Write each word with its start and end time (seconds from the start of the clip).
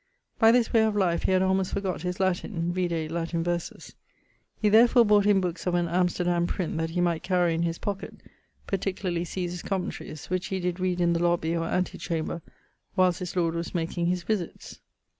By 0.39 0.51
this 0.51 0.73
way 0.73 0.81
of 0.83 0.95
life 0.95 1.21
he 1.25 1.31
had 1.31 1.43
almost 1.43 1.75
forgott 1.75 2.01
his 2.01 2.19
Latin; 2.19 2.73
vide 2.73 3.11
Latin 3.11 3.43
verses. 3.43 3.93
He 4.59 4.67
therefore 4.67 5.05
bought 5.05 5.25
him 5.27 5.39
bookes 5.41 5.67
of 5.67 5.75
an 5.75 5.87
Amsterdam 5.87 6.47
print 6.47 6.79
that 6.79 6.89
he 6.89 6.99
might 7.01 7.21
carry 7.21 7.53
in 7.53 7.61
his 7.61 7.77
pocket 7.77 8.15
(particularly 8.65 9.23
Caesar's 9.23 9.61
Commentarys), 9.61 10.31
which 10.31 10.47
he 10.47 10.59
did 10.59 10.79
read 10.79 10.99
in 11.01 11.13
the 11.13 11.21
lobbey, 11.21 11.55
or 11.55 11.65
ante 11.65 11.99
chamber, 11.99 12.41
whilest 12.95 13.19
his 13.19 13.35
lord 13.35 13.53
was 13.53 13.75
making 13.75 14.07
his 14.07 14.23
visits. 14.23 14.79